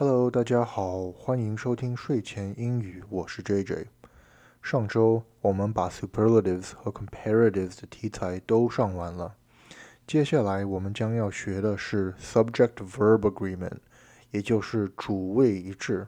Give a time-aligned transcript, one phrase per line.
[0.00, 3.86] Hello，大家好，欢迎收听睡前英语，我是 JJ。
[4.62, 9.34] 上周我们把 superlatives 和 comparatives 的题材都上完了，
[10.06, 13.78] 接下来我们将要学的是 subject-verb agreement，
[14.30, 16.06] 也就是主谓一致。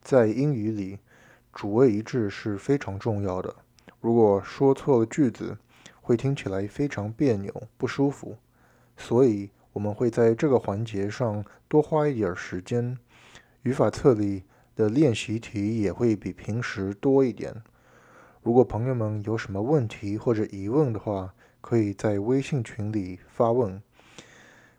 [0.00, 0.98] 在英语里，
[1.52, 3.54] 主谓一致是非常重要的。
[4.00, 5.58] 如果说错了句子，
[6.00, 8.38] 会听起来非常别扭、不舒服，
[8.96, 12.98] 所以我们会在这个环节上多花一点时间。
[13.62, 14.42] 语法册里
[14.74, 17.54] 的练习题也会比平时多一点。
[18.42, 23.80] 如果朋友们有什么问题或者疑问的话，可以在微信群里发问。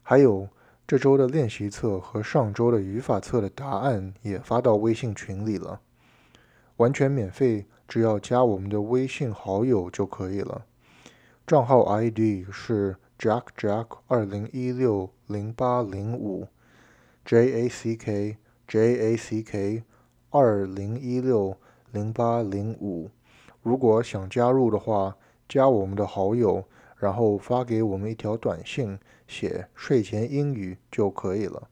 [0.04, 0.50] 还有，
[0.86, 5.80] 这周的练习册和上周的语法册的答案也发到微信群里了，
[6.76, 7.66] 完全免费。
[7.88, 10.66] 只要加我们的微信好友就可以了，
[11.48, 16.48] 账号 ID 是 Jack Jack 二零一六零八零五
[17.26, 19.84] ，J A C K J A C K
[20.30, 21.58] 二零一六
[21.92, 23.12] 零八零五。
[23.62, 25.18] 如果想加入的话，
[25.50, 26.64] 加我们的好友，
[26.96, 31.68] 然后发给我们一条短信，写睡前英语就可以了。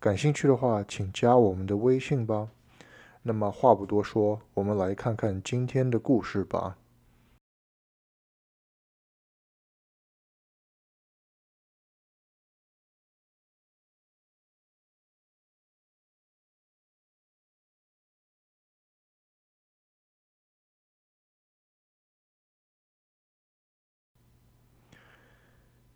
[0.00, 2.48] 感兴趣的话，请加我们的微信吧。
[3.22, 6.76] 那么话不多说，我们来看看今天的故事吧。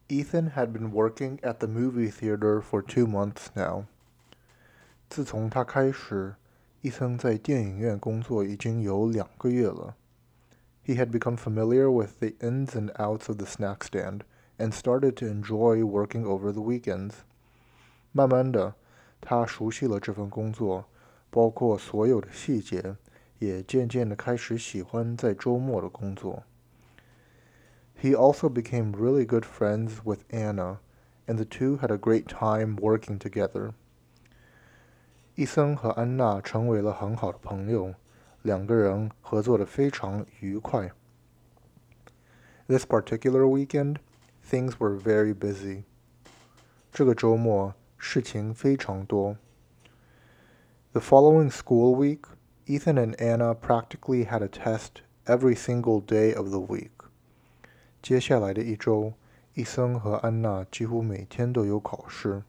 [0.08, 3.86] Ethan had been working at the movie theater for two months now.
[5.10, 6.36] 自从他开始。
[6.82, 9.96] 伊森在电影院工作已经有两个月了。
[10.86, 14.24] He had become familiar with the ins and outs of the snack stand
[14.58, 17.14] and started to enjoy working over the weekends.
[18.12, 18.76] 慢慢的，
[19.22, 20.84] 他熟悉了这份工作，
[21.30, 22.98] 包括所有的细节，
[23.40, 26.44] 也渐渐的开始喜欢在周末的工作。
[27.98, 30.80] He also became really good friends with Anna,
[31.28, 33.74] and the two had a great time working together.
[35.36, 37.96] 伊森和安娜成为了很好的朋友，
[38.42, 40.92] 两个人合作的非常愉快。
[42.68, 43.98] This particular weekend,
[44.48, 45.84] things were very busy.
[46.92, 49.38] 这个周末事情非常多。
[50.92, 52.26] The following school week,
[52.66, 56.97] Ethan and Anna practically had a test every single day of the week.
[58.02, 59.14] 接下来的一周，
[59.54, 62.44] 伊森和安娜几乎每天都有考试。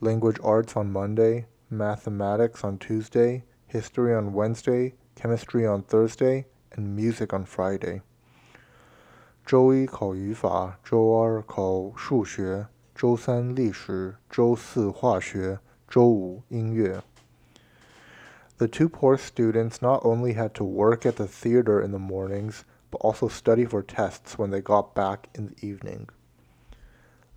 [0.00, 6.44] Language arts on Monday mathematics on Tuesday, history on Wednesday, chemistry on Thursday,
[6.74, 8.02] and music on Friday.
[9.44, 17.02] 周一考语法，周二考数学，周三历史，周四化学，周五音乐。
[18.58, 22.60] The two poor students not only had to work at the theater in the mornings,
[22.90, 26.06] but also study for tests when they got back in the evening.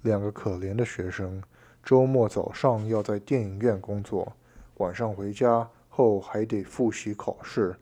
[0.01, 1.41] 两个可怜的学生
[1.83, 4.33] 周末早上要在电影院工作，
[4.77, 7.77] 晚上回家后还得复习考试，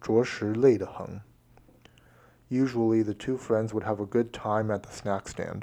[0.00, 1.20] 着实累得很。
[2.48, 5.62] Usually, the two friends would have a good time at the snack stand.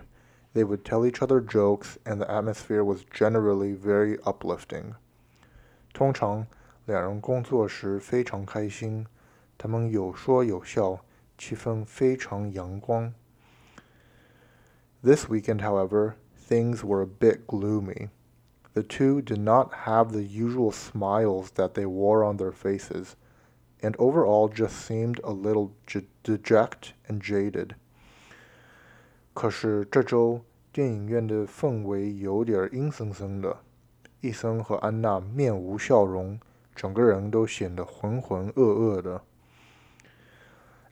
[0.53, 4.95] They would tell each other jokes, and the atmosphere was generally very uplifting.
[5.93, 6.47] 通常，
[6.85, 9.07] 两人工作时非常开心，
[9.57, 10.99] 他们有说有笑，
[11.37, 13.13] 气氛非常阳光。
[15.03, 16.13] This weekend, however,
[16.47, 18.09] things were a bit gloomy.
[18.73, 23.15] The two did not have the usual smiles that they wore on their faces,
[23.81, 25.71] and overall just seemed a little
[26.23, 27.75] dejected and jaded.
[29.33, 33.57] 可是这周电影院的氛围有点阴森森的，
[34.21, 36.39] 伊森和安娜面无笑容，
[36.73, 39.21] 整个人都显得浑浑噩噩的。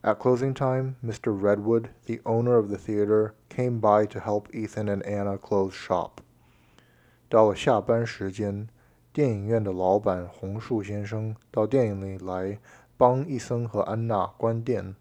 [0.06, 1.32] at closing time, Mr.
[1.32, 6.20] Redwood, the owner of the theater, came by to help Ethan and Anna close shop.
[7.28, 8.68] 到了下班时间，
[9.12, 12.58] 电影院的老板红树先生到电影里来
[12.96, 14.96] 帮伊森和安娜关店。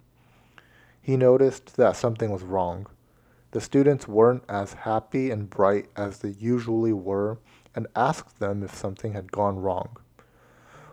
[1.04, 2.86] He noticed that something was wrong.
[3.52, 7.38] The students weren't as happy and bright as they usually were
[7.74, 9.88] and asked them if something had gone wrong.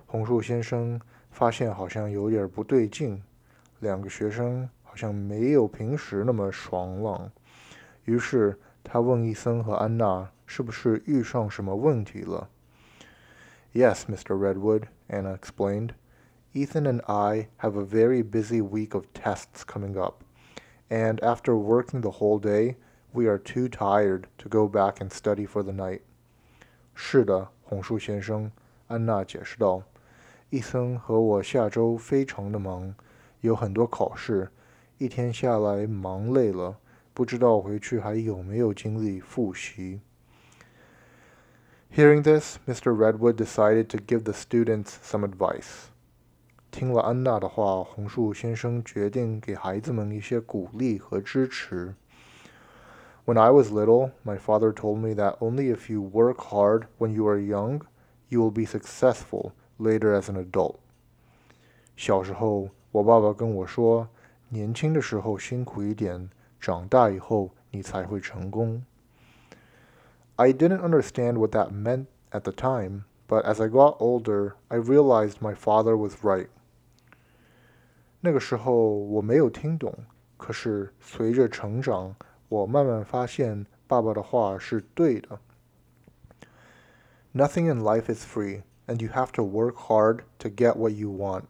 [0.06, 1.00] 红树先生
[1.30, 3.22] 发现好像有点不对劲。
[3.82, 7.30] 两个学生好像没有平时那么爽朗，
[8.04, 12.48] 于是他问伊森和安娜是不是遇上什么问题了。
[13.72, 14.34] Yes, Mr.
[14.34, 15.90] Redwood, Anna explained.
[16.54, 20.24] Ethan and I have a very busy week of tests coming up,
[20.88, 22.76] and after working the whole day,
[23.12, 26.00] we are too tired to go back and study for the night.
[26.94, 28.50] 是的，红树先生，
[28.88, 29.82] 安娜解释道。
[30.48, 32.94] 伊森和我下周非常的忙，
[33.42, 34.50] 有很多考试，
[34.98, 36.78] 一天下来忙累了，
[37.14, 40.00] 不知道回去还有没有精力复习。
[41.94, 42.92] Hearing this, Mr.
[42.92, 45.86] Redwood decided to give the students some advice.
[46.70, 51.94] 听了安娜的话，红树先生决定给孩子们一些鼓励和支持。
[53.24, 57.26] When I was little, my father told me that only if you work hard when you
[57.26, 57.80] are young,
[58.28, 60.76] you will be successful later as an adult。
[61.96, 64.08] 小时候， 我爸爸跟我说，
[64.48, 68.82] 年轻的时候辛苦一点，长大以后你才会成功。
[70.36, 75.40] I didn't understand what that meant at the time, but as I got older, I realized
[75.40, 76.48] my father was right.
[78.20, 79.94] 那个时候我没有听懂，
[80.36, 82.14] 可是随着成长，
[82.48, 85.38] 我慢慢发现爸爸的话是对的。
[87.34, 91.44] Nothing in life is free and you have to work hard to get what you want.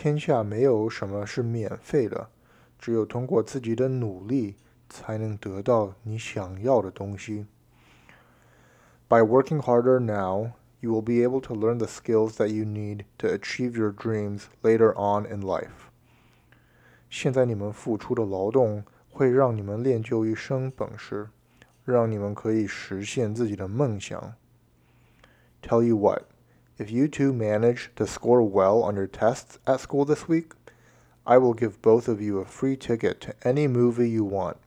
[0.00, 2.28] 天下没有什么是免费的，
[2.78, 4.54] 只有通过自己的努力
[4.88, 7.46] 才能得到你想要的东西。
[9.08, 13.26] By working harder now, you will be able to learn the skills that you need to
[13.26, 15.90] achieve your dreams later on in life.
[17.10, 21.30] 现在你们付出的劳动会让你们练就一身本事，
[21.84, 24.34] 让你们可以实现自己的梦想。
[25.60, 26.22] Tell you what,
[26.77, 30.53] if you two manage to score well on your tests at school this week,
[31.23, 34.57] I will give both of you a free ticket to any movie you want,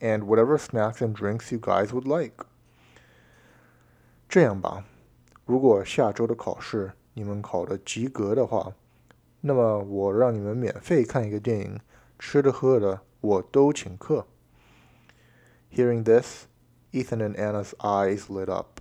[0.00, 2.46] and whatever snacks and drinks you guys would like.
[4.28, 4.84] 这样吧，
[5.44, 8.72] 如果下周的考试你们考的及格的话，
[9.42, 11.78] 那么我让你们免费看一个电影，
[12.18, 14.26] 吃的喝的我都请客。
[15.70, 16.46] Hearing this,
[16.92, 18.80] Ethan and Anna's eyes lit up.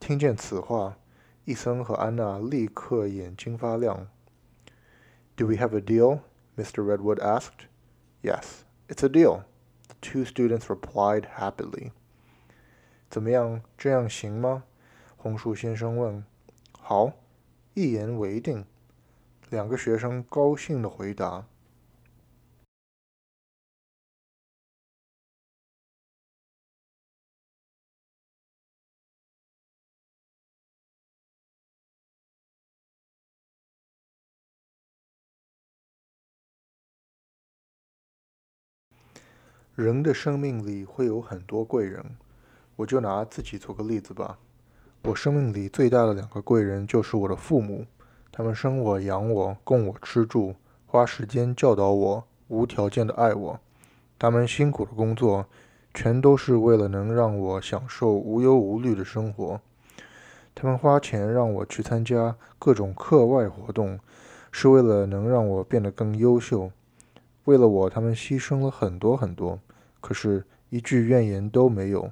[0.00, 0.96] 听见此话，
[1.44, 4.08] 伊森和安娜立刻眼睛发亮。
[5.36, 6.20] Do we have a deal?
[6.56, 6.82] Mr.
[6.82, 7.68] Redwood asked.
[8.22, 9.42] Yes, it's a deal.
[9.88, 11.92] The two students replied happily.
[13.10, 13.60] 怎么样？
[13.76, 14.64] 这样行吗？
[15.16, 16.24] 红树先生问。
[16.72, 17.12] 好，
[17.74, 18.64] 一言为定。
[19.50, 21.46] 两个学生高兴地回答。
[39.80, 42.04] 人的生命里会有很多贵人，
[42.76, 44.36] 我就拿自己做个例子吧。
[45.04, 47.86] 我生命里最大的两个贵人就是我的父母，
[48.30, 50.54] 他们生我养我，供我吃住，
[50.84, 53.58] 花时间教导我，无条件的爱我。
[54.18, 55.46] 他们辛苦的工作，
[55.94, 59.58] 全都是为了能让我享受无忧无虑的生活。
[60.54, 63.98] 他们花钱让我去参加各种课外活动，
[64.52, 66.70] 是为了能让我变得更优秀。
[67.44, 69.58] 为了我，他们牺牲了很多很多。
[70.00, 72.10] 可是，一句怨言都没有。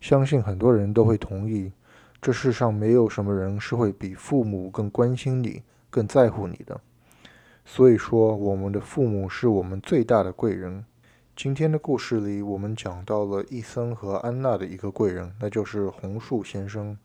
[0.00, 1.72] 相信很多人都会同意，
[2.20, 6.80] 这世上没有什么人是会比父母更关心你、更在乎你的。
[7.64, 10.84] 所以说，我们的父母是我们最大的贵人。
[11.36, 16.98] 今天的故事里，我们讲到了伊森和安娜的一个贵人，那就是红树先生。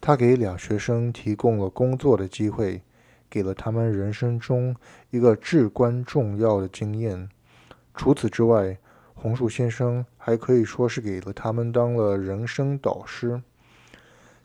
[0.00, 2.82] 他给俩学生提供了工作的机会，
[3.30, 4.74] 给了他们人生中
[5.10, 7.28] 一个至关重要的经验。
[7.94, 8.76] 除此之外，
[9.20, 13.42] 红树先生还可以说是给了他们当了人生导师。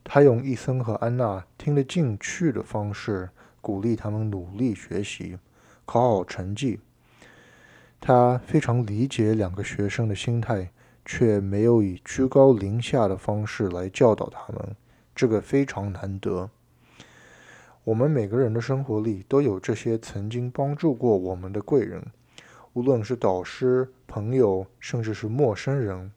[0.04, 3.30] 他用伊森和安娜听得进去的方式
[3.62, 5.38] 鼓励他们努力学习，
[5.86, 6.80] 考好成绩。
[8.02, 10.72] 他非常理解两个学生的心态，
[11.06, 14.76] 却没有以居高临下的方式来教导他们，
[15.14, 16.50] 这个非常难得。
[17.84, 22.04] 我们每个人的生活里都有这些曾经帮助过我们的贵人。
[22.74, 26.12] 无论是导师、朋友，甚至是陌生人，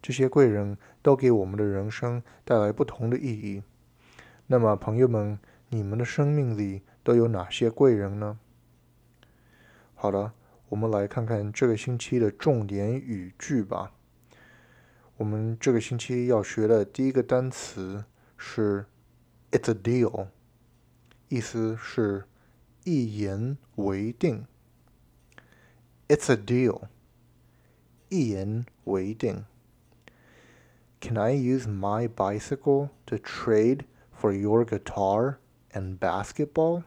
[0.00, 3.62] 这些贵人都给我们的人生带来不同的意义。
[4.46, 5.38] 那么，朋友们，
[5.68, 8.38] 你们的生命里都有哪些贵人呢？
[9.94, 10.32] 好了，
[10.70, 13.92] 我们来看看这个星期的重点语句吧。
[15.18, 18.04] 我们这个星期要学的第一个单词
[18.36, 18.86] 是
[19.50, 20.28] "It's a deal"，
[21.28, 22.24] 意思是
[22.84, 24.46] 一言为定。
[26.07, 26.87] It's a deal.
[28.09, 29.45] 一言为定.
[31.01, 33.85] Can I use my bicycle to trade
[34.15, 35.37] for your guitar
[35.71, 36.83] and basketball?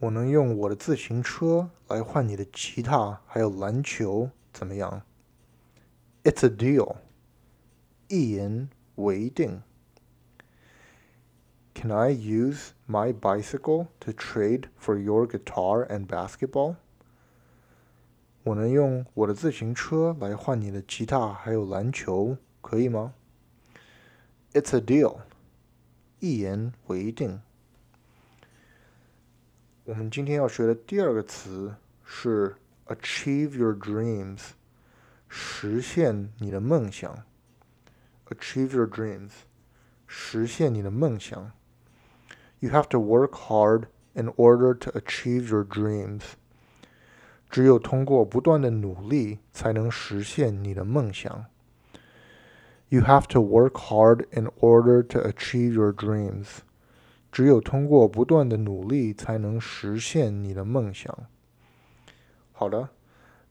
[0.00, 5.02] 我能用我的自行车来换你的吉他还有篮球，怎么样
[6.24, 6.96] It's a deal.
[8.08, 9.62] 一言为定。
[11.74, 16.76] Can I use my bicycle to trade for your guitar and basketball?
[18.42, 23.14] 我能用我的自行车来换你的吉他还有篮球，可以吗？
[24.52, 25.20] It's a deal.
[26.18, 27.40] 一言为定。
[29.84, 31.74] 我们今天要学的第二个词
[32.04, 34.50] 是 achieve your dreams，
[35.28, 37.24] 实现你的梦想。
[38.28, 39.30] achieve your dreams，
[40.06, 41.52] 实现你的梦想。
[42.65, 46.21] You have to work hard in order to achieve your dreams。
[47.47, 51.45] 只有通过不断的努力，才能实现你的梦想。
[52.89, 56.61] You have to work hard in order to achieve your dreams。
[57.31, 61.15] 只有通过不断的努力，才能实现你的梦想。
[62.51, 62.89] 好的，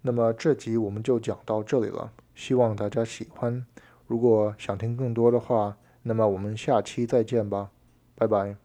[0.02, 3.64] 那么这集我们就讲到这里了，希望大家喜欢。
[4.09, 7.71] 如果想听更多的话，那么我们下期再见吧，
[8.16, 8.63] 拜拜。